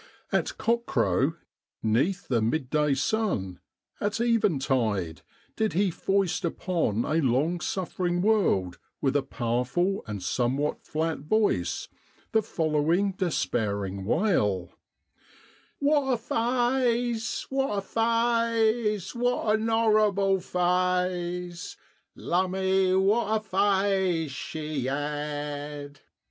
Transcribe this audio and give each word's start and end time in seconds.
At 0.31 0.45
cockcrow, 0.57 1.35
'neath 1.83 2.27
the 2.27 2.41
midday 2.41 2.95
sun, 2.95 3.59
at 3.99 4.19
eventide, 4.19 5.21
did 5.55 5.73
he 5.73 5.91
foist 5.91 6.43
upon 6.43 7.05
a 7.05 7.21
long 7.21 7.59
suffering 7.59 8.23
world, 8.23 8.79
with 8.99 9.15
a 9.15 9.21
powerful 9.21 10.03
and 10.07 10.23
somewhat 10.23 10.81
flat 10.81 11.19
voice, 11.19 11.87
the 12.31 12.41
following 12.41 13.11
despairing 13.11 14.03
wail:" 14.03 14.71
What 15.79 16.13
a 16.13 16.17
faice, 16.17 17.45
what 17.51 17.77
a 17.77 17.81
faice, 17.81 19.13
what 19.13 19.53
a 19.53 19.57
norrible 19.59 20.41
faice, 20.41 21.77
lumme, 22.15 23.05
what 23.05 23.39
a 23.39 23.39
faice 23.39 24.31
she 24.31 24.89
'ad." 24.89 25.99